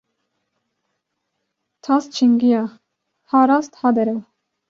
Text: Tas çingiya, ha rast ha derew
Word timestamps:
Tas 1.83 2.03
çingiya, 2.15 2.63
ha 3.29 3.39
rast 3.49 3.73
ha 3.81 3.89
derew 3.95 4.19